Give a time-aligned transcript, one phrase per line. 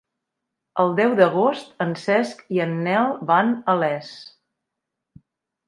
[0.83, 4.11] El deu d'agost en Cesc i en Nel van a Les.